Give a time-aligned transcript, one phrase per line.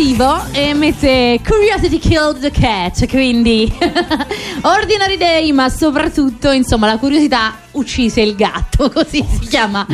[0.00, 3.70] cattivo e mette Curiosity Killed the Cat, quindi
[4.62, 9.86] Ordinary Day, ma soprattutto, insomma, la curiosità uccise il gatto, così si chiama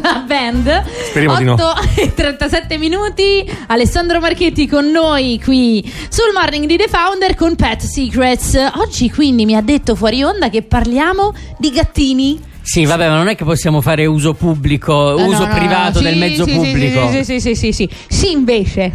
[0.00, 0.84] la band.
[1.08, 1.74] Speriamo 8 di no.
[1.96, 7.80] e 37 minuti, Alessandro Marchetti con noi qui sul Morning di The Founder con Pet
[7.80, 8.56] Secrets.
[8.76, 12.40] Oggi quindi mi ha detto fuori onda che parliamo di gattini.
[12.68, 16.00] Sì, vabbè, ma non è che possiamo fare uso pubblico, Eh, uso no, no, privato
[16.00, 17.10] no, del sì, mezzo sì, sì, pubblico.
[17.10, 18.92] Sì, sì, sì, sì, sì, sì, invece.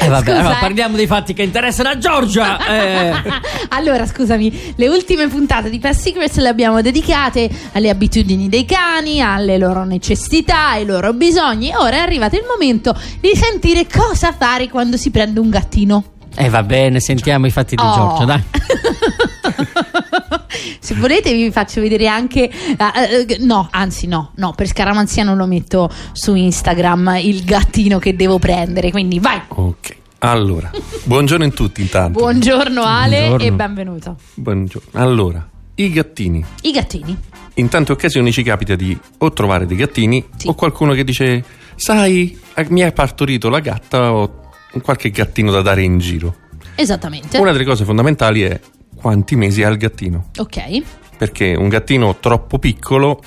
[0.00, 0.60] Eh, vabbè, allora eh.
[0.60, 2.56] parliamo dei fatti che interessano a Giorgia.
[2.68, 3.12] eh.
[3.70, 9.20] allora, scusami, le ultime puntate di Pest Secrets le abbiamo dedicate alle abitudini dei cani,
[9.20, 11.72] alle loro necessità, ai loro bisogni.
[11.74, 16.04] Ora è arrivato il momento di sentire cosa fare quando si prende un gattino.
[16.36, 17.92] Eh, va bene, sentiamo i fatti di Oh.
[17.92, 18.42] Giorgia, dai.
[20.80, 25.36] Se volete vi faccio vedere anche ah, eh, no, anzi no, no, per scaramanzia non
[25.36, 29.40] lo metto su Instagram il gattino che devo prendere, quindi vai.
[29.48, 29.96] Ok.
[30.20, 30.70] Allora,
[31.04, 32.18] buongiorno a tutti intanto.
[32.18, 33.44] Buongiorno Ale Buongiorno.
[33.44, 34.16] e benvenuto.
[34.34, 34.88] Buongiorno.
[35.00, 36.44] Allora, i gattini.
[36.62, 37.16] I gattini.
[37.54, 40.48] In tante occasioni ci capita di o trovare dei gattini Sì.
[40.48, 41.44] o qualcuno che dice
[41.76, 44.50] sai, eh, mi hai partorito la gatta o
[44.82, 46.34] qualche gattino da dare in giro.
[46.74, 47.38] Esattamente.
[47.38, 48.60] Una delle cose fondamentali è
[48.98, 50.26] quanti mesi ha il gattino.
[50.36, 50.82] Ok,
[51.16, 53.20] Perché un gattino troppo piccolo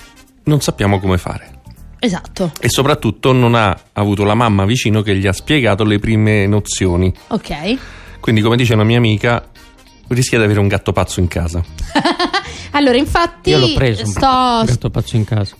[0.44, 1.60] non sappiamo come fare.
[1.98, 2.52] esatto.
[2.60, 7.12] E soprattutto non ha avuto la mamma vicino che gli ha spiegato le prime nozioni.
[7.28, 7.78] Ok.
[8.20, 9.44] Quindi, come dice una mia amica,
[10.08, 11.62] rischia di avere un gatto pazzo in casa.
[12.74, 15.54] Allora, infatti, Io l'ho preso un sto gatto pazzo in casa.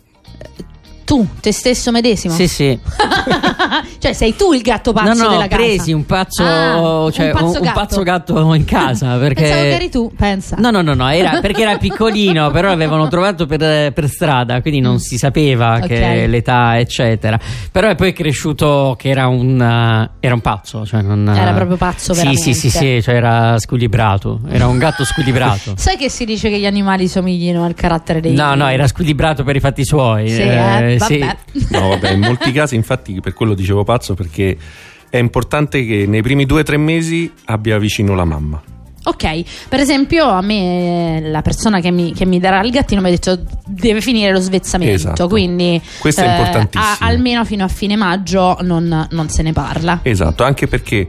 [1.05, 2.35] Tu, te stesso medesimo.
[2.35, 2.79] Sì, sì.
[3.99, 5.63] cioè, sei tu il gatto pazzo No, no, della casa.
[5.63, 7.79] presi un pazzo, Ah, cioè, un pazzo un gatto.
[7.81, 9.17] pazzo gatto in casa.
[9.19, 9.43] Perché...
[9.43, 10.57] Pensavo che eri tu, pensa.
[10.59, 14.81] No, no, no, no, era perché era piccolino, però l'avevano trovato per, per strada, quindi
[14.81, 15.87] non si sapeva Ok.
[15.87, 17.39] che l'età, eccetera.
[17.71, 21.77] Però è poi cresciuto che era un, eh, era un pazzo, cioè non, Era proprio
[21.77, 22.53] pazzo, sì, veramente.
[22.53, 25.75] Sì, sì, sì, cioè era squilibrato, era un gatto squilibrato.
[25.77, 29.43] Sai che si dice che gli animali somiglino al carattere dei No, no, era squilibrato
[29.45, 30.29] per i fatti suoi.
[30.29, 30.92] Sì, eh?
[31.01, 31.19] Sì.
[31.19, 31.37] Vabbè.
[31.71, 34.57] No, vabbè, in molti casi, infatti, per quello dicevo pazzo, perché
[35.11, 38.63] è importante che nei primi due o tre mesi abbia vicino la mamma.
[39.05, 43.01] Ok, per esempio a me eh, la persona che mi, che mi darà il gattino
[43.01, 43.37] mi ha detto
[43.67, 45.27] deve finire lo svezzamento, Esatto.
[45.27, 46.85] quindi Questo è importantissimo.
[46.85, 49.99] a- almeno fino a fine maggio non, non se ne parla.
[50.05, 51.09] Esatto, anche perché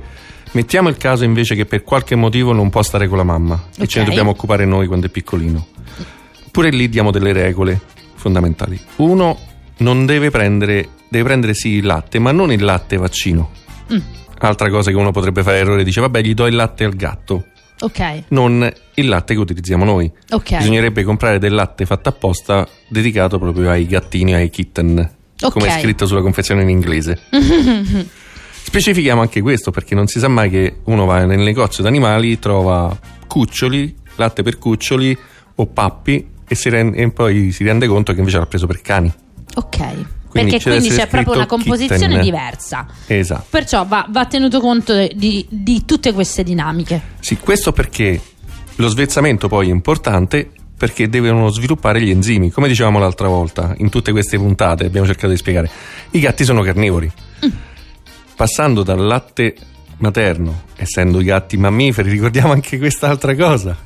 [0.54, 3.86] mettiamo il caso invece che per qualche motivo non può stare con la mamma e
[3.86, 5.68] ce ne dobbiamo occupare noi quando è piccolino.
[6.50, 7.80] Pure lì diamo delle regole
[8.16, 8.80] fondamentali.
[8.96, 9.38] Uno
[9.78, 13.52] non deve prendere, deve prendere sì il latte, ma non il latte vaccino.
[13.94, 13.98] Mm,
[14.40, 17.46] Altra cosa che uno potrebbe fare errore, dice vabbè gli do il latte al gatto,
[17.80, 20.12] ok, non il latte che utilizziamo noi.
[20.32, 20.58] ok.
[20.58, 25.10] Bisognerebbe comprare del latte fatto apposta dedicato proprio ai gattini, ai kitten,
[25.42, 25.52] Ok.
[25.54, 27.20] come è scritto sulla confezione in inglese.
[28.66, 32.98] Specifichiamo anche questo perché non si sa mai che uno va nel negozio d'animali, trova
[33.28, 35.18] cuccioli, latte per cuccioli
[35.56, 39.12] o pappi e, rende- e poi si rende conto che invece l'ha preso per cani.
[39.56, 39.78] Ok.
[40.34, 42.22] Quindi Perché quindi c'è proprio una composizione kitten.
[42.24, 42.88] diversa.
[43.06, 43.46] Esatto.
[43.52, 47.00] Perciò va, va tenuto conto di, di tutte queste dinamiche.
[47.20, 48.20] Sì, questo perché
[48.78, 52.50] lo svezzamento poi è importante perché devono sviluppare gli enzimi.
[52.50, 55.70] Come dicevamo l'altra volta, in tutte queste puntate abbiamo cercato di spiegare,
[56.12, 57.12] i gatti sono carnivori.
[58.36, 59.56] Passando dal latte
[59.98, 63.78] materno, essendo i gatti mammiferi, ricordiamo anche quest'altra cosa.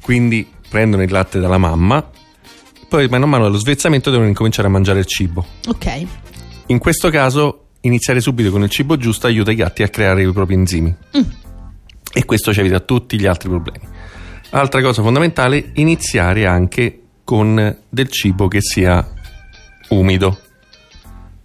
[0.00, 2.08] Quindi prendono il latte dalla mamma,
[2.90, 5.46] poi mano a mano dallo svezzamento devono incominciare a mangiare il cibo.
[5.68, 6.06] Ok,
[6.66, 10.32] In questo caso, iniziare subito con il cibo giusto aiuta i gatti a creare i
[10.32, 10.92] propri enzimi.
[12.12, 13.86] E questo ci evita tutti gli altri problemi.
[14.50, 19.08] Altra cosa fondamentale, iniziare anche con del cibo che sia
[19.90, 20.36] umido.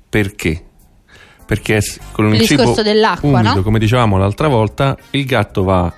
[0.09, 0.63] Perché?
[1.45, 1.79] Perché
[2.11, 3.61] con il, cibo dell'acqua, umido, no?
[3.61, 5.93] come dicevamo l'altra volta, il gatto va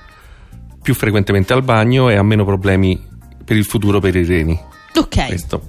[0.81, 3.01] più frequentemente al bagno e ha meno problemi
[3.45, 4.75] per il futuro per i reni.
[4.97, 5.25] Ok.
[5.27, 5.61] Questo.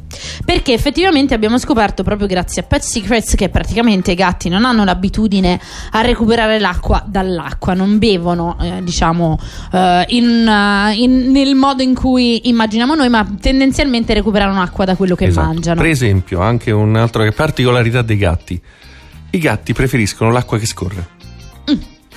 [0.45, 4.85] Perché effettivamente abbiamo scoperto proprio grazie a Pet Secrets che praticamente i gatti non hanno
[4.85, 5.61] l'abitudine
[5.93, 9.39] a recuperare l'acqua dall'acqua, non bevono, eh, diciamo,
[9.73, 14.97] eh, in, eh, in- nel modo in cui immaginiamo noi, ma tendenzialmente recuperano acqua da
[14.97, 15.47] quello che Esatto.
[15.47, 15.81] mangiano.
[15.81, 18.61] Per esempio, anche un'altra particolarità dei gatti.
[19.31, 21.07] I gatti preferiscono l'acqua che scorre.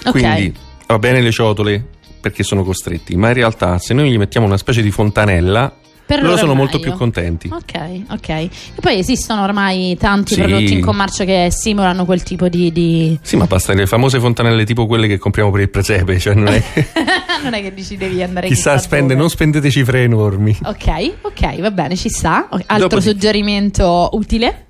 [0.06, 0.56] ok, Quindi
[0.88, 1.86] va bene le ciotole
[2.22, 5.74] perché sono costretti, ma in realtà se noi gli mettiamo una specie di fontanella,
[6.12, 7.50] Per loro loro sono molto più contenti.
[7.52, 8.30] Ok, ok.
[8.30, 8.50] E
[8.82, 10.42] poi esistono ormai tanti Sì.
[10.42, 12.72] prodotti in commercio che simulano quel tipo di.
[12.72, 16.34] di- Sì, ma basta le famose fontanelle tipo quelle che compriamo per il presepe, cioè
[16.34, 16.62] non è
[17.44, 19.20] non è che dici devi andare chissà spende, dove.
[19.20, 20.58] non spendete cifre enormi.
[20.64, 22.50] Ok, ok, va bene, ci sta.
[22.50, 24.66] Altro Dopodiché- suggerimento utile?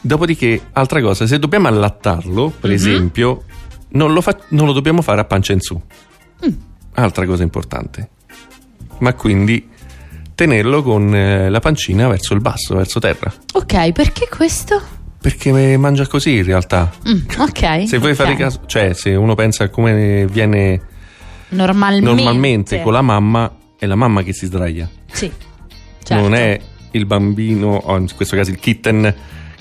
[0.00, 2.76] Dopodiché, altra cosa, se dobbiamo allattarlo, per Mhm.
[2.76, 3.42] esempio,
[3.90, 5.80] non lo, fa- non lo dobbiamo fare a pancia in su.
[6.46, 6.50] Mm.
[6.94, 8.08] Altra cosa importante.
[8.98, 9.68] Ma quindi
[10.36, 13.32] tenerlo con eh, la pancina verso il basso, verso terra.
[13.54, 14.80] Ok, perché questo?
[15.18, 16.92] Perché mangia così in realtà.
[17.08, 17.88] Mm, ok.
[17.88, 18.16] Se voi ok.
[18.16, 20.80] fate caso, cioè se uno pensa a come viene
[21.48, 22.06] Normalmente.
[22.06, 24.88] normalmente con la mamma, è la mamma che si sdraia.
[25.10, 25.32] Sì.
[26.02, 26.22] Certo.
[26.22, 26.60] Non è
[26.92, 29.14] il bambino, o in questo caso il kitten,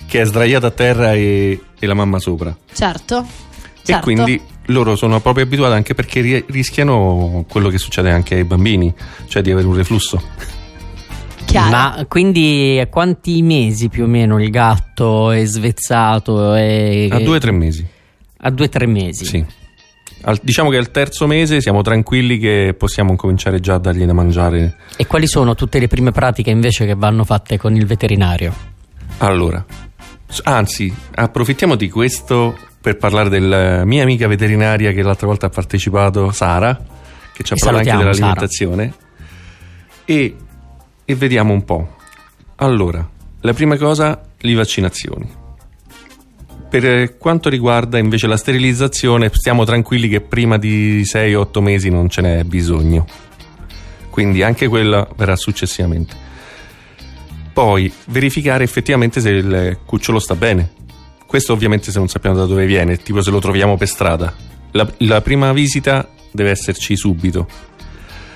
[0.05, 2.55] che è sdraiato a terra e, e la mamma sopra.
[2.71, 3.25] Certo.
[3.81, 4.03] E certo.
[4.03, 8.93] quindi loro sono proprio abituati anche perché ri- rischiano quello che succede anche ai bambini,
[9.27, 10.21] cioè di avere un reflusso.
[11.55, 11.69] Chiaro.
[11.69, 16.53] Ma quindi a quanti mesi più o meno il gatto è svezzato?
[16.53, 17.07] E...
[17.09, 17.85] A due o tre mesi.
[18.39, 19.25] A due o tre mesi.
[19.25, 19.45] Sì.
[20.23, 24.11] Al- diciamo che al terzo mese siamo tranquilli che possiamo cominciare già a dargli da
[24.13, 24.75] mangiare.
[24.97, 28.53] E quali sono tutte le prime pratiche invece che vanno fatte con il veterinario?
[29.19, 29.63] Allora,
[30.43, 36.31] anzi, approfittiamo di questo per parlare della mia amica veterinaria che l'altra volta ha partecipato,
[36.31, 36.75] Sara,
[37.33, 38.93] che ci ha E parlato anche dell'alimentazione.
[40.05, 40.35] E,
[41.05, 41.95] e vediamo un po'.
[42.55, 43.07] Allora,
[43.41, 45.43] la prima cosa, le vaccinazioni.
[46.67, 52.21] Per quanto riguarda invece la sterilizzazione, stiamo tranquilli che prima di 6-8 mesi non ce
[52.21, 53.05] n'è bisogno.
[54.09, 56.15] Quindi anche quella verrà successivamente.
[57.53, 60.71] Poi verificare effettivamente se il cucciolo sta bene.
[61.25, 64.33] Questo ovviamente se non sappiamo da dove viene, tipo se lo troviamo per strada.
[64.71, 67.47] La, la prima visita deve esserci subito.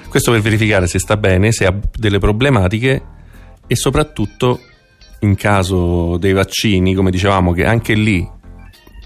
[0.10, 3.02] Questo per verificare se sta bene, se ha delle problematiche
[3.68, 4.60] e soprattutto
[5.20, 8.28] in caso dei vaccini, come dicevamo, che anche lì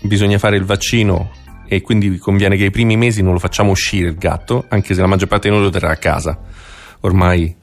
[0.01, 1.31] bisogna fare il vaccino
[1.67, 5.01] e quindi conviene che i primi mesi non lo facciamo uscire il gatto, anche se
[5.01, 6.39] la maggior parte di noi lo terrà a casa.
[7.01, 7.53] Ormai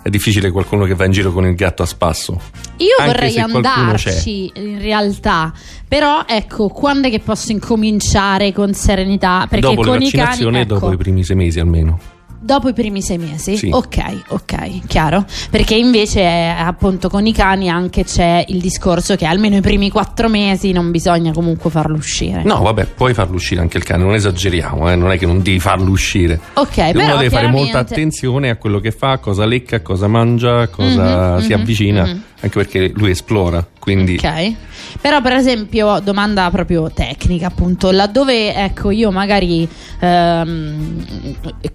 [0.00, 2.40] è difficile qualcuno che va in giro con il gatto a spasso.
[2.76, 5.52] Io Anche vorrei andarci in realtà,
[5.88, 9.46] però ecco, quando è che posso incominciare con serenità?
[9.48, 12.13] Perché dopo con le i cani, vaccinazioni e ecco, dopo i primi sei mesi almeno.
[12.44, 13.56] Dopo i primi sei mesi?
[13.56, 13.70] Sì.
[13.72, 15.24] Ok, ok, chiaro.
[15.50, 19.90] Perché invece eh, appunto con i cani anche c'è il discorso che almeno i primi
[19.90, 22.42] quattro mesi non bisogna comunque farlo uscire.
[22.44, 25.42] No, vabbè, puoi farlo uscire anche il cane, non esageriamo, eh, non è che non
[25.42, 26.38] devi farlo uscire.
[26.54, 30.68] Ok, Uno però deve fare molta attenzione a quello che fa, cosa lecca, cosa mangia,
[30.68, 32.22] cosa Mhm, si mhm, avvicina, mhm.
[32.40, 34.54] anche perché lui esplora, quindi Ok,
[35.02, 39.68] però per esempio domanda proprio tecnica appunto, laddove ecco io magari
[40.00, 41.04] ehm,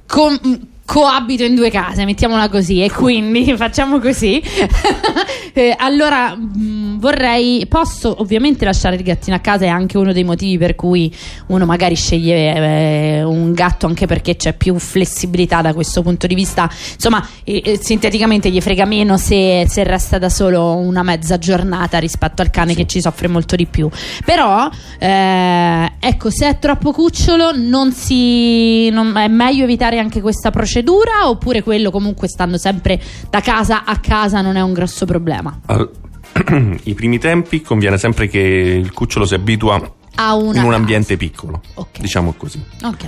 [0.08, 4.42] com- coabito in due case, mettiamola così e quindi facciamo così,
[5.60, 10.24] Eh, allora mh, vorrei, posso ovviamente lasciare il gattino a casa è anche uno dei
[10.24, 11.14] motivi per cui
[11.48, 16.36] uno magari sceglie eh, un gatto anche perché c'è più flessibilità da questo punto di
[16.36, 21.38] vista, insomma eh, eh, sinteticamente gli frega meno se, se resta da solo una mezza
[21.38, 23.90] giornata rispetto al cane che ci soffre molto di più.
[24.24, 30.52] Però, eh, ecco, se è troppo cucciolo, non si, non- è meglio evitare anche questa
[30.52, 30.79] procedura
[31.28, 33.00] oppure quello comunque stando sempre
[33.30, 35.60] da casa a casa non è un grosso problema.
[35.68, 35.90] al-
[36.84, 39.76] i primi tempi conviene sempre che il cucciolo si abitua
[40.16, 40.76] A in un casa.
[40.76, 42.00] ambiente piccolo, Ok.
[42.00, 42.64] diciamo così.
[42.84, 43.06] Ok.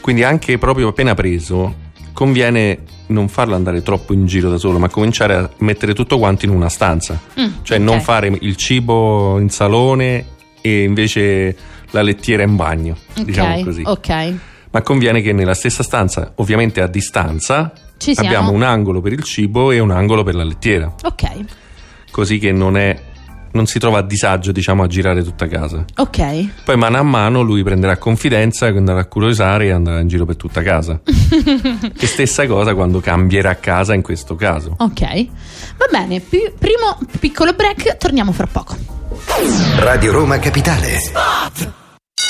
[0.00, 4.88] Quindi anche proprio appena preso conviene non farlo andare troppo in giro da solo, ma
[4.88, 7.18] cominciare a mettere tutto quanto in una stanza.
[7.38, 7.82] Mm, Cioè ok.
[7.84, 10.26] non fare il cibo in salone
[10.60, 11.56] e invece
[11.90, 13.82] la lettiera in bagno, diciamo così.
[13.84, 14.34] ok.
[14.74, 18.28] Ma conviene che nella stessa stanza, ovviamente a distanza, Ci siamo.
[18.28, 21.44] abbiamo un angolo per il cibo e un angolo per la lettiera, Ok.
[22.10, 23.00] così che non è
[23.52, 25.84] non si trova a disagio, diciamo, a girare tutta casa.
[25.98, 26.64] Ok.
[26.64, 30.34] Poi mano a mano lui prenderà confidenza, andrà a curiosare e andrà in giro per
[30.34, 30.98] tutta casa.
[31.06, 34.74] e stessa cosa quando cambierà casa in questo caso.
[34.78, 35.26] Ok.
[35.76, 38.74] Va bene, pi- primo piccolo break, torniamo fra poco.
[39.78, 40.98] Radio Roma Capitale.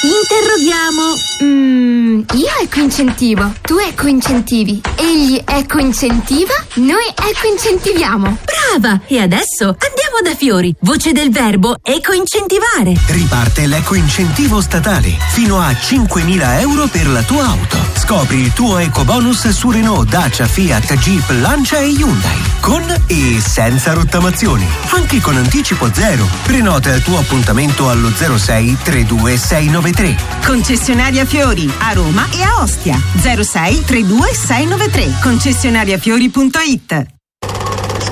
[0.05, 1.15] Interroghiamo.
[1.43, 8.37] Mm, io eco-incentivo, tu eco-incentivi, egli eco-incentiva, noi eco-incentiviamo.
[8.45, 9.01] Brava!
[9.07, 12.95] E adesso andiamo da Fiori, voce del verbo eco-incentivare.
[13.07, 17.79] Riparte l'eco-incentivo statale fino a 5.000 euro per la tua auto.
[17.95, 22.43] Scopri il tuo eco-bonus su Renault, Dacia, Fiat, Jeep, Lancia e Hyundai.
[22.61, 24.67] Con e senza rottamazioni.
[24.91, 26.27] Anche con anticipo zero.
[26.43, 30.17] Prenota il tuo appuntamento allo 06 32 693.
[30.45, 37.14] Concessionaria Fiori a Roma e a Ostia 06 32 693 concessionariafiori.it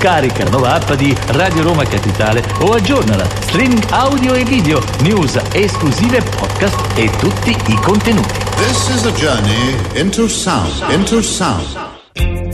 [0.02, 3.24] Scarica la nuova app di Radio Roma Capitale o aggiornala.
[3.42, 8.40] Streaming audio e video, news esclusive, podcast e tutti i contenuti.
[8.56, 12.51] This is a journey into sound, into sound.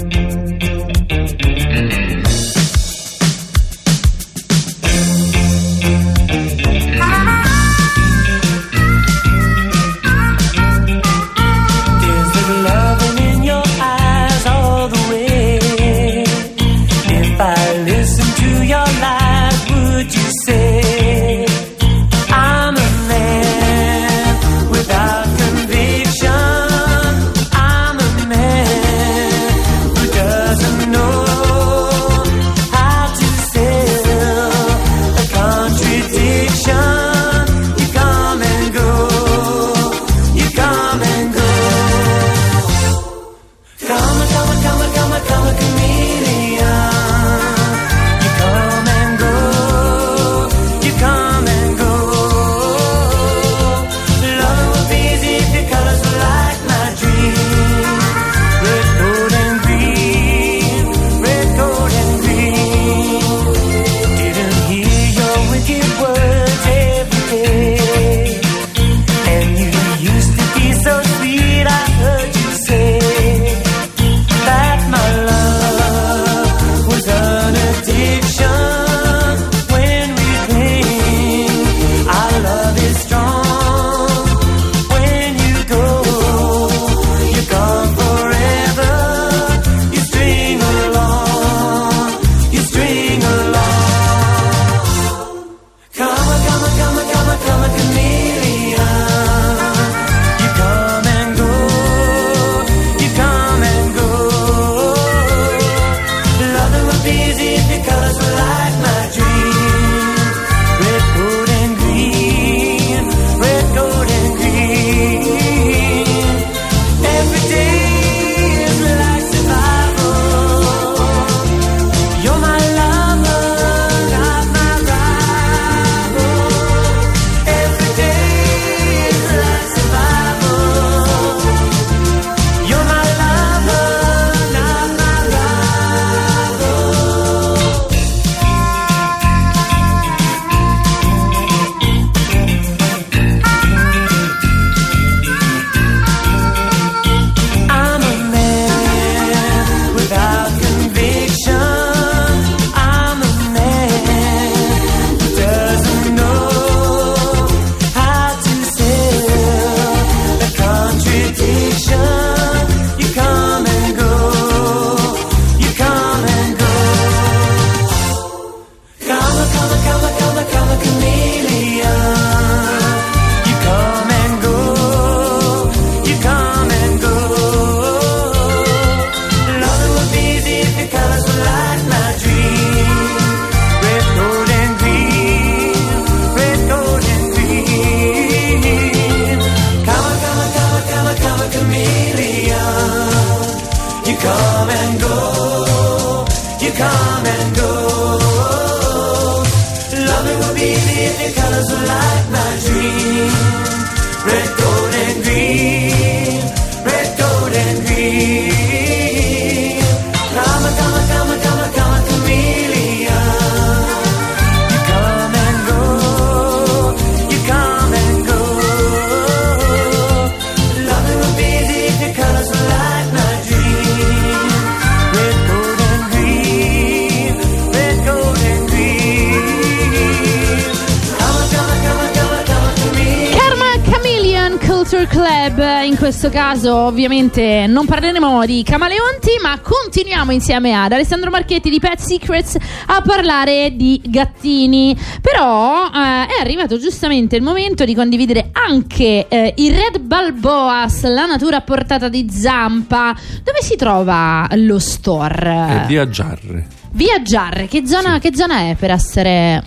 [236.08, 241.98] Questo caso ovviamente non parleremo di camaleonti, ma continuiamo insieme ad Alessandro Marchetti di Pet
[241.98, 244.96] Secrets a parlare di gattini.
[245.20, 251.26] Però eh, è arrivato giustamente il momento di condividere anche eh, il Red Balboas, la
[251.26, 253.14] natura a portata di zampa.
[253.44, 255.82] Dove si trova lo store?
[255.82, 256.68] E via Giarre.
[256.92, 259.62] Via Giarre, che zona, che zona è per essere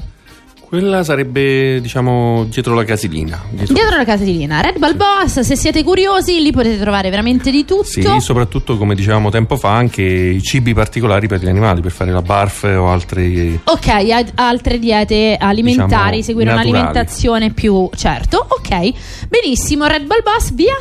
[0.72, 3.44] Quella sarebbe, diciamo, dietro la casilina.
[3.50, 4.62] Dietro- dietro la casa di Lina?
[4.62, 7.84] Red Balboas, se siete curiosi, lì potete trovare veramente di tutto.
[7.84, 12.14] Sì, soprattutto come dicevamo tempo fa, anche i cibi particolari per gli animali, per fare
[12.14, 13.60] la barf o altri.
[13.66, 18.46] Ok, ad- altre diete alimentari, Diciamo, seguire un'alimentazione più certo.
[18.48, 18.94] Ok,
[19.28, 19.88] benissimo.
[19.88, 20.78] Red Bull Bus, via.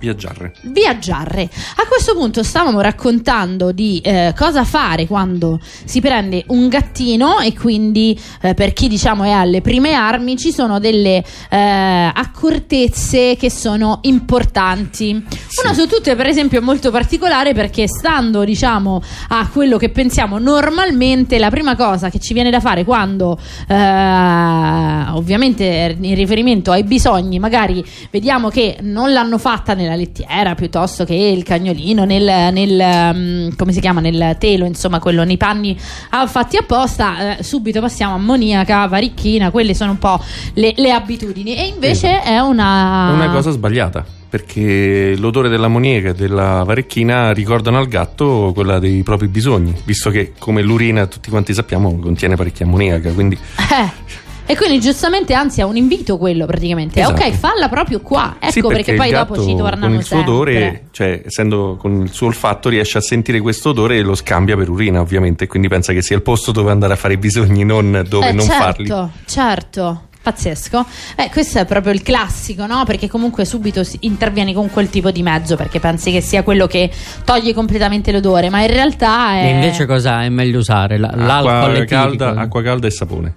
[0.00, 0.54] Via Giarre.
[0.62, 1.42] Via Giarre.
[1.42, 7.52] A questo punto stavamo raccontando di eh, cosa fare quando si prende un gattino e
[7.54, 13.50] quindi eh, per chi diciamo è alle prime armi ci sono delle eh, accortezze che
[13.50, 15.22] sono importanti.
[15.62, 20.38] Una su tutte per esempio è molto particolare perché stando diciamo a quello che pensiamo
[20.38, 23.38] normalmente la prima cosa che ci viene da fare quando
[23.68, 31.04] eh, ovviamente in riferimento ai bisogni magari vediamo che non l'hanno fatta nella lettiera piuttosto
[31.04, 35.76] che il cagnolino nel, nel, mm, come si chiama nel telo insomma quello nei panni
[36.10, 40.22] ah, fatti apposta eh, subito passiamo a ammoniaca varicchina quelle sono un po'
[40.54, 44.04] le, le abitudini e invece è una Una cosa sbagliata.
[44.30, 50.34] Perché l'odore dell'ammoniaca e della varecchina ricordano al gatto quella dei propri bisogni, visto che
[50.38, 53.90] come l'urina tutti quanti sappiamo contiene parecchia ammoniaca, quindi Eh,
[54.50, 57.00] E quindi giustamente, anzi, è un invito quello praticamente.
[57.00, 57.22] Esatto.
[57.22, 58.36] Ok, falla proprio qua.
[58.40, 60.32] Ecco Sì, perché, il poi dopo ci tornano con il suo sempre.
[60.32, 64.56] odore, cioè essendo con il suo olfatto riesce a sentire questo odore e lo scambia
[64.56, 67.64] per urina, ovviamente, quindi pensa che sia il posto dove andare a fare i bisogni,
[67.64, 69.10] non dove Eh, non certo, farli.
[69.26, 70.02] Certo.
[70.22, 70.84] Pazzesco.
[71.16, 72.82] Eh, questo è proprio il classico, no?
[72.84, 76.90] Perché comunque subito intervieni con quel tipo di mezzo perché pensi che sia quello che
[77.24, 80.98] toglie completamente l'odore, ma in realtà è E invece cosa è meglio usare?
[80.98, 81.86] La- l'alcol Acqua etilico?
[81.94, 83.34] calda, acqua calda e sapone.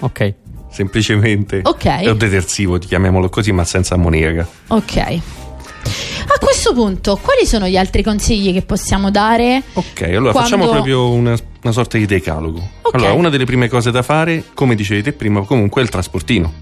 [0.00, 0.34] Ok.
[0.70, 1.60] semplicemente.
[1.64, 1.84] Ok.
[1.84, 4.46] È un detersivo, chiamiamolo così, ma senza ammoniaca.
[4.68, 4.96] Ok.
[4.96, 9.62] A questo punto, quali sono gli altri consigli che possiamo dare?
[9.72, 12.58] Ok, allora Quando- facciamo proprio una, una sorta di decalogo.
[12.82, 12.94] Ok.
[12.94, 16.52] Allora, una delle prime cose da fare, come dicevi te prima, comunque è il trasportino.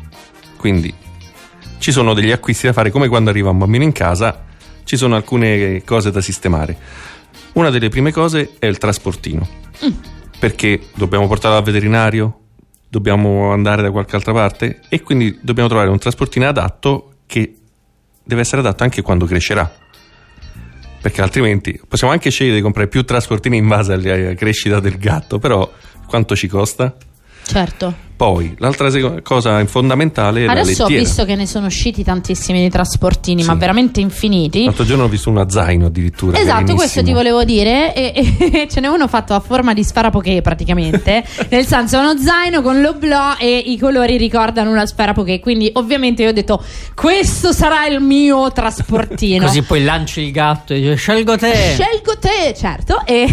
[0.56, 0.92] Quindi
[1.78, 4.44] ci sono degli acquisti da fare, come quando arriva un bambino in casa,
[4.84, 6.76] ci sono alcune cose da sistemare.
[7.52, 9.46] Una delle prime cose è il trasportino.
[9.84, 9.90] Mm.
[10.38, 12.38] Perché dobbiamo portarlo al veterinario,
[12.88, 17.54] dobbiamo andare da qualche altra parte e quindi dobbiamo trovare un trasportino adatto che
[18.24, 19.70] deve essere adatto anche quando crescerà.
[21.00, 25.38] Perché altrimenti possiamo anche scegliere di comprare più trasportini in base alla crescita del gatto,
[25.38, 25.70] però
[26.06, 26.96] quanto ci costa?
[27.42, 28.07] Certo.
[28.18, 28.90] Poi, l'altra
[29.22, 31.04] cosa fondamentale è la Adesso ho lettiera.
[31.04, 33.58] visto che ne sono usciti tantissimi di trasportini, ma Sì.
[33.60, 34.64] veramente infiniti.
[34.64, 36.36] L'altro giorno ho visto una zaino addirittura.
[36.36, 37.94] Esatto, questo ti volevo dire.
[37.94, 38.12] E,
[38.50, 41.24] e ce n'è uno fatto a forma di sfera poké praticamente.
[41.48, 45.38] nel senso, è uno zaino con l'oblò e i colori ricordano una sfera poké.
[45.38, 46.60] Quindi, ovviamente, io ho detto:
[46.96, 49.46] Questo sarà il mio trasportino.
[49.46, 51.52] Così poi lanci il gatto e dici scelgo te.
[51.54, 53.00] Scelgo te, certo.
[53.06, 53.28] E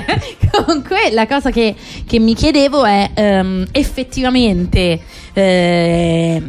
[0.50, 1.74] comunque la cosa che,
[2.06, 4.20] che mi chiedevo è ehm, effettivamente
[5.32, 6.42] eh,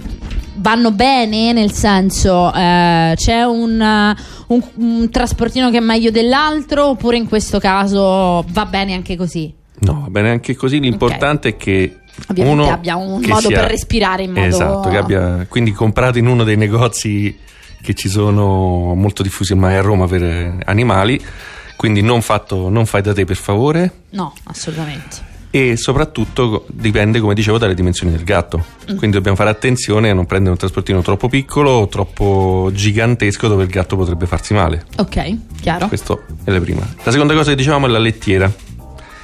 [0.55, 4.15] vanno bene, nel senso eh, c'è un,
[4.47, 9.53] un- un trasportino che è meglio dell'altro oppure in questo caso va bene anche così?
[9.79, 10.79] No, va bene anche così.
[10.79, 14.45] L'importante è che Ovviamente uno abbia un modo sia- per respirare in modo...
[14.45, 17.37] Esatto, che abbia quindi comprato in uno dei negozi
[17.81, 21.19] che ci sono molto diffusi ormai a Roma per animali.
[21.75, 23.91] Quindi non, fatto, non fai da te per favore.
[24.11, 25.31] No, assolutamente.
[25.55, 28.57] E soprattutto dipende, come dicevo, dalle dimensioni del gatto.
[28.91, 28.97] Mm.
[28.97, 33.61] Quindi dobbiamo fare attenzione a non prendere un trasportino troppo piccolo o troppo gigantesco dove
[33.61, 34.83] il gatto potrebbe farsi male.
[34.97, 35.87] Ok, chiaro.
[35.89, 36.81] Questo è la prima.
[37.03, 38.51] La seconda cosa che dicevamo è la lettiera.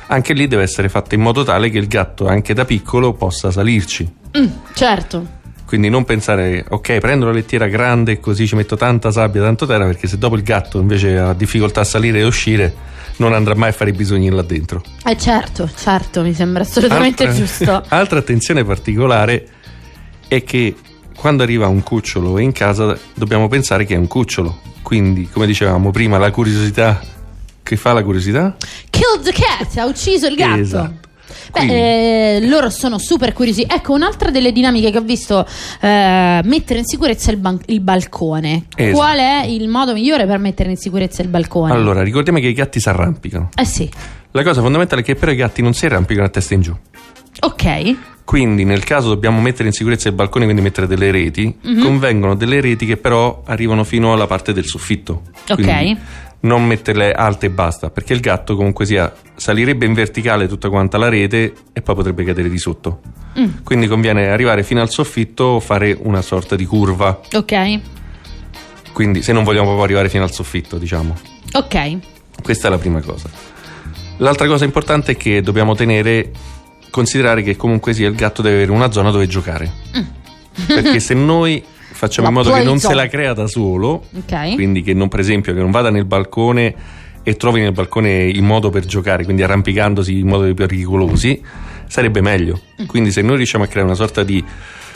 [0.06, 3.50] Anche lì deve essere fatta in modo tale che il gatto, anche da piccolo, possa
[3.50, 4.08] salirci.
[4.38, 5.39] Mm, certo.
[5.70, 9.68] Quindi non pensare, ok, prendo la lettiera grande e così ci metto tanta sabbia, tanto
[9.68, 12.74] terra, perché se dopo il gatto invece ha difficoltà a salire e uscire,
[13.18, 14.82] non andrà mai a fare i bisogni là dentro.
[15.06, 17.84] Eh certo, certo, mi sembra assolutamente Altra- giusto.
[17.90, 19.48] Altra attenzione particolare
[20.28, 20.74] è che
[21.16, 24.62] quando arriva un cucciolo in casa dobbiamo pensare che è un cucciolo.
[24.82, 27.00] Quindi, come dicevamo prima, la curiosità.
[27.62, 28.58] Che fa la curiosità?
[28.90, 30.62] Killed the cat, ha ucciso il gatto.
[30.62, 31.09] Esatto.
[31.52, 33.66] Beh, eh, loro sono super curiosi.
[33.68, 35.46] Ecco, un'altra delle dinamiche che ho visto
[35.82, 38.66] eh, mettere in sicurezza il, ban- il balcone.
[38.76, 38.96] Esatto.
[38.98, 41.72] Qual è il modo migliore per mettere in sicurezza il balcone?
[41.74, 43.50] Allora, ricordiamo che i gatti si arrampicano.
[43.56, 43.90] Eh sì,
[44.32, 46.76] La cosa fondamentale è che però i gatti non si arrampicano a testa in giù.
[47.42, 47.96] ok.
[48.30, 51.82] Quindi, nel caso dobbiamo mettere in sicurezza il balcone, quindi mettere delle reti, Mhm.
[51.82, 55.24] convengono delle reti che però arrivano fino alla parte del soffitto.
[55.50, 55.56] Ok.
[55.64, 55.98] Quindi
[56.42, 60.98] non metterle alte e basta, perché il gatto comunque sia salirebbe in verticale tutta quanta
[60.98, 63.02] la rete e poi potrebbe cadere di sotto.
[63.38, 67.20] Mm, Quindi conviene arrivare fino al soffitto o fare una sorta di curva.
[67.34, 67.80] ok,
[68.94, 71.16] Quindi se non vogliamo proprio arrivare fino al soffitto, diciamo.
[71.54, 71.98] ok.
[72.42, 73.30] Questa è la prima cosa.
[74.18, 76.32] L'altra cosa importante è che dobbiamo tenere,
[76.90, 79.72] considerare che comunque sia il gatto deve avere una zona dove giocare.
[80.68, 81.64] Perché se noi
[82.00, 82.96] facciamo La in modo che non se zone.
[82.96, 84.54] la crea da solo, Ok.
[84.56, 86.74] quindi che non, per esempio, che non vada nel balcone
[87.22, 91.42] e trovi nel balcone il modo per giocare, quindi arrampicandosi in modo pericolosi,
[91.88, 92.62] sarebbe meglio.
[92.88, 94.42] Quindi se noi riusciamo a creare una sorta di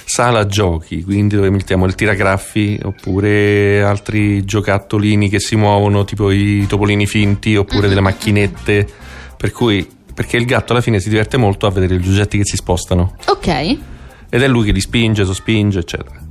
[0.05, 6.65] sala giochi, quindi dove mettiamo il tiragraffi oppure altri giocattolini che si muovono, tipo i
[6.67, 8.87] topolini finti oppure delle macchinette,
[9.37, 12.45] per cui perché il gatto alla fine si diverte molto a vedere gli oggetti che
[12.45, 13.47] si spostano Ok.
[14.29, 16.21] ed è lui che li spinge, sospinge, eccetera.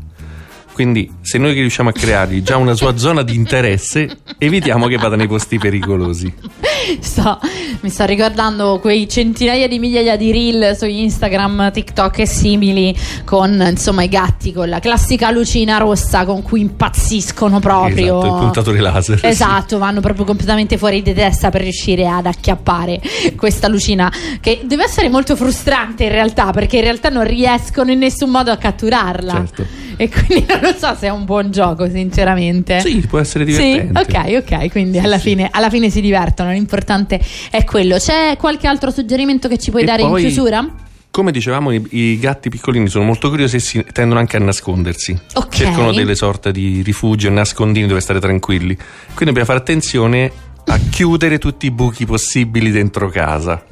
[0.72, 5.16] Quindi, se noi riusciamo a creargli già una sua zona di interesse, evitiamo che vada
[5.16, 6.32] nei posti pericolosi.
[7.00, 7.38] Sto-
[7.80, 13.64] mi sto ricordando quei centinaia di migliaia di reel su Instagram, TikTok e simili con
[13.70, 18.18] insomma i gatti con la classica lucina rossa con cui impazziscono proprio.
[18.18, 19.18] Esatto, il puntatore laser.
[19.18, 19.26] sì.
[19.26, 23.00] Esatto, vanno proprio completamente fuori di testa per riuscire ad acchiappare
[23.36, 27.98] questa lucina che deve essere molto frustrante in realtà perché in realtà non riescono in
[27.98, 29.32] nessun modo a catturarla.
[29.32, 29.66] Certo.
[29.96, 32.80] E quindi non lo so se è un buon gioco, sinceramente.
[32.80, 34.00] Sì, può essere Sì, divertente.
[34.40, 37.96] ok, ok, quindi alla, Fine, alla fine si divertono, l'importante è quello.
[37.98, 40.66] C'è qualche altro suggerimento che ci puoi E dare poi- in chiusura?
[41.10, 45.14] Come dicevamo, i, i gatti piccolini sono molto curiosi e si, tendono anche a nascondersi.
[45.34, 45.54] Ok.
[45.54, 48.74] Cercano delle sorte di rifugio, nascondini dove stare tranquilli.
[48.74, 50.32] Quindi dobbiamo fare attenzione
[50.64, 53.62] a chiudere tutti i buchi possibili dentro casa.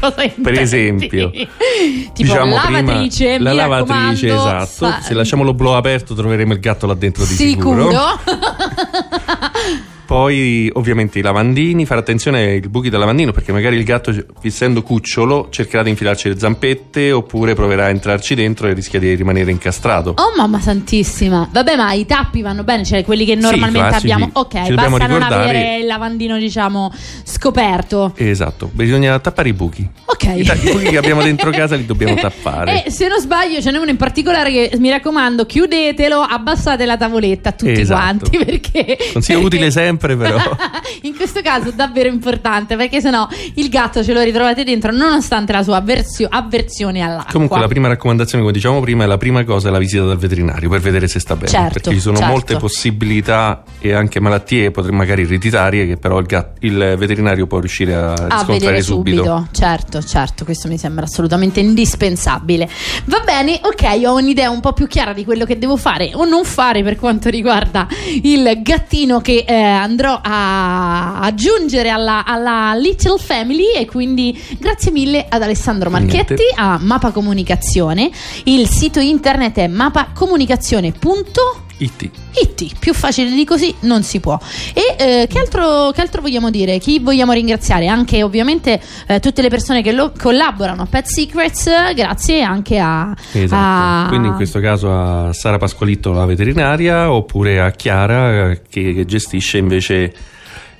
[0.00, 0.58] Cosa intendi?
[0.58, 4.66] esempio, tipo diciamo lavatrice, prima, la lavatrice, esatto.
[4.66, 7.88] fa- Se lasciamo l'oblò aperto troveremo il gatto là dentro di sicuro.
[7.88, 8.18] sicuro.
[10.10, 14.82] Poi ovviamente i lavandini, fare attenzione ai buchi del lavandino perché magari il gatto, essendo
[14.82, 19.52] cucciolo, cercherà di infilarci le zampette oppure proverà a entrarci dentro e rischia di rimanere
[19.52, 20.14] incastrato.
[20.16, 21.48] Oh mamma santissima.
[21.52, 24.12] Vabbè, ma i tappi vanno bene, cioè quelli che Sì, normalmente classici.
[24.12, 24.30] abbiamo.
[24.32, 26.92] Ok, Ci basta non avere il lavandino, diciamo,
[27.22, 28.12] scoperto.
[28.16, 29.88] Esatto, bisogna tappare i buchi.
[30.06, 30.24] Ok.
[30.34, 32.84] I, ta- i buchi che abbiamo dentro casa li dobbiamo tappare.
[32.84, 36.96] E se non sbaglio, ce n'è uno in particolare che mi raccomando, chiudetelo, abbassate la
[36.96, 38.28] tavoletta tutti Esatto.
[38.28, 40.38] quanti perché Consiglio perché- utile sempre, però.
[41.02, 45.62] in questo caso davvero importante perché sennò il gatto ce lo ritrovate dentro nonostante la
[45.62, 47.32] sua avversio- avversione all'acqua.
[47.32, 50.18] Comunque la prima raccomandazione, come dicevamo prima, è la prima cosa è la visita dal
[50.18, 51.48] veterinario per vedere se sta bene.
[51.48, 52.32] Certo, perché ci sono certo.
[52.32, 57.94] molte possibilità e anche malattie, magari ereditarie, che però il, gat- il veterinario può riuscire
[57.94, 59.24] a, a riscontrare subito.
[59.24, 59.48] subito.
[59.52, 62.68] Certo, certo, questo mi sembra assolutamente indispensabile.
[63.06, 66.24] Va bene, ok, ho un'idea un po' più chiara di quello che devo fare o
[66.24, 67.86] non fare per quanto riguarda
[68.22, 69.54] il gattino che eh,
[69.90, 76.54] andrò a aggiungere alla, alla Little Family e quindi grazie mille ad Alessandro Marchetti Niente.
[76.56, 78.10] a Mapa Comunicazione.
[78.44, 82.10] Il sito internet è mapacomunicazione.it IT.
[82.42, 84.38] IT, più facile di così non si può.
[84.74, 86.78] E eh, che, altro, che altro vogliamo dire?
[86.78, 87.86] Chi vogliamo ringraziare?
[87.88, 93.14] Anche ovviamente eh, tutte le persone che lo- collaborano a Pet Secrets, grazie anche a...
[93.32, 94.04] Esatto.
[94.04, 99.04] a- Quindi in questo caso a Sara Pasqualitto, la veterinaria, oppure a Chiara eh, che
[99.06, 100.12] gestisce invece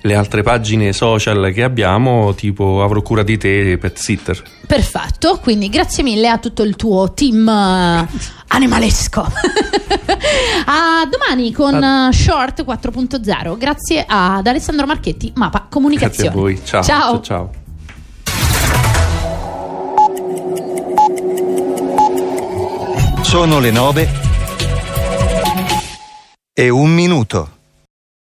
[0.03, 4.43] le altre pagine social che abbiamo, tipo Avrò cura di te, Pet Sitter.
[4.67, 8.09] Perfetto, quindi grazie mille a tutto il tuo team eh,
[8.49, 9.21] animalesco.
[10.67, 13.59] a domani con eh, Short 4.0.
[13.59, 16.31] Grazie ad Alessandro Marchetti, Mapa Comunicazione.
[16.31, 16.61] Grazie a voi.
[16.65, 16.83] Ciao.
[16.83, 17.21] Ciao.
[17.21, 17.51] ciao.
[23.23, 24.09] Sono le nove
[26.53, 27.60] e un minuto.